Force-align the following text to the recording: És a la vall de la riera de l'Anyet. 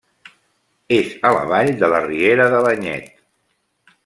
És 0.97 1.11
a 1.29 1.35
la 1.37 1.43
vall 1.53 1.71
de 1.83 1.93
la 1.93 2.01
riera 2.09 2.51
de 2.55 2.63
l'Anyet. 2.69 3.13